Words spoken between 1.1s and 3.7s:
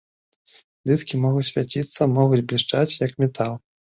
могуць свяціцца, могуць блішчаць, як метал.